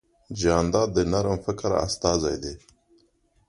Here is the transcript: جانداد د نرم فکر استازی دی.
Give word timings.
جانداد 0.39 0.89
د 0.93 0.97
نرم 1.11 1.37
فکر 1.45 1.71
استازی 1.85 2.35
دی. 2.43 2.53